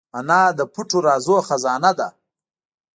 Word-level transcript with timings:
انا 0.17 0.41
د 0.57 0.59
پټ 0.73 0.89
رازونو 1.05 1.45
خزانه 1.47 1.91
ده 1.99 2.07